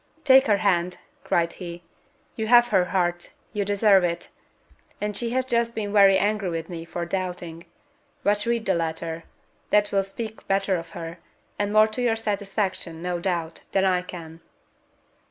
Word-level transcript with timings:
"Take 0.23 0.47
her 0.47 0.57
hand," 0.57 0.97
cried 1.23 1.53
he; 1.53 1.83
"you 2.35 2.47
have 2.47 2.69
her 2.69 2.85
heart 2.85 3.29
you 3.53 3.63
deserve 3.63 4.03
it; 4.03 4.29
and 4.99 5.15
she 5.15 5.29
has 5.29 5.45
just 5.45 5.75
been 5.75 5.93
very 5.93 6.17
angry 6.17 6.49
with 6.49 6.69
me 6.69 6.85
for 6.85 7.05
doubting. 7.05 7.67
But 8.23 8.47
read 8.47 8.67
her 8.67 8.73
letter, 8.73 9.25
that 9.69 9.91
will 9.91 10.01
speak 10.01 10.47
better 10.47 10.81
for 10.81 10.93
her, 10.97 11.19
and 11.59 11.71
more 11.71 11.85
to 11.89 12.01
your 12.01 12.15
satisfaction, 12.15 13.03
no 13.03 13.19
doubt, 13.19 13.61
than 13.73 13.85
I 13.85 14.01
can." 14.01 14.41